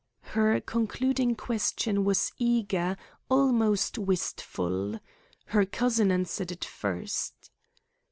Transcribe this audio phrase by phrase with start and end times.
[0.33, 2.97] Her concluding question was eager,
[3.29, 4.99] almost wistful.
[5.45, 7.51] Her cousin answered it first.